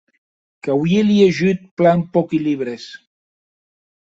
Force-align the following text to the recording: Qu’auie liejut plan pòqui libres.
Qu’auie 0.63 1.01
liejut 1.09 1.57
plan 1.77 1.99
pòqui 2.13 2.39
libres. 2.47 2.83